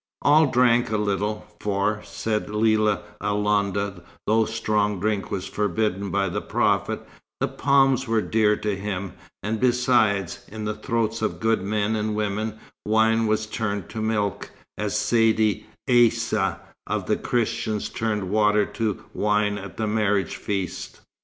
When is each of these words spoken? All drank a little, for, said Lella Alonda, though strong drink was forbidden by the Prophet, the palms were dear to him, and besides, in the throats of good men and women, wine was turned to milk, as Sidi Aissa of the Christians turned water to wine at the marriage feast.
All 0.23 0.47
drank 0.47 0.89
a 0.89 0.97
little, 0.97 1.45
for, 1.59 2.01
said 2.03 2.49
Lella 2.49 3.03
Alonda, 3.23 4.01
though 4.25 4.45
strong 4.45 4.99
drink 4.99 5.29
was 5.29 5.45
forbidden 5.45 6.09
by 6.09 6.27
the 6.27 6.41
Prophet, 6.41 7.07
the 7.39 7.47
palms 7.47 8.07
were 8.07 8.19
dear 8.19 8.55
to 8.55 8.75
him, 8.75 9.13
and 9.43 9.59
besides, 9.59 10.43
in 10.51 10.65
the 10.65 10.73
throats 10.73 11.21
of 11.21 11.39
good 11.39 11.61
men 11.61 11.95
and 11.95 12.15
women, 12.15 12.57
wine 12.83 13.27
was 13.27 13.45
turned 13.45 13.89
to 13.89 14.01
milk, 14.01 14.49
as 14.75 14.97
Sidi 14.97 15.67
Aissa 15.87 16.61
of 16.87 17.05
the 17.05 17.15
Christians 17.15 17.87
turned 17.87 18.31
water 18.31 18.65
to 18.65 19.03
wine 19.13 19.59
at 19.59 19.77
the 19.77 19.85
marriage 19.85 20.35
feast. 20.35 21.01